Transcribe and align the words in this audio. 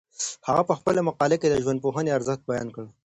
هغه 0.47 0.61
په 0.69 0.73
خپله 0.79 0.99
مقاله 1.09 1.35
کي 1.41 1.47
د 1.49 1.55
ژوندپوهنې 1.63 2.15
ارزښت 2.17 2.43
بیان 2.51 2.67
کړ. 2.75 2.85